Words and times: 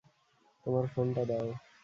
তোমার 0.65 0.85
ফোনটা 0.93 1.23
দাও। 1.29 1.47